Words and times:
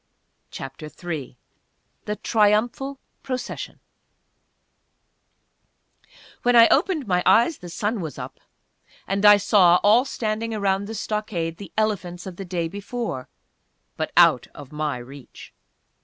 CHAPTER 0.49 0.87
III 0.89 1.37
THE 2.05 2.15
TRIUMPHAL 2.15 2.97
PROCESSION 3.21 3.79
When 6.41 6.55
I 6.55 6.67
opened 6.69 7.05
my 7.05 7.21
eyes 7.23 7.59
the 7.59 7.69
sun 7.69 8.01
was 8.01 8.17
up, 8.17 8.39
and 9.07 9.23
I 9.25 9.37
saw, 9.37 9.79
all 9.83 10.05
standing 10.05 10.55
around 10.55 10.85
the 10.87 10.95
stockade, 10.95 11.57
the 11.57 11.71
elephants 11.77 12.25
of 12.25 12.37
the 12.37 12.45
day 12.45 12.67
before 12.67 13.29
but 13.95 14.11
out 14.17 14.47
of 14.55 14.71
my 14.71 14.97
reach! 14.97 15.53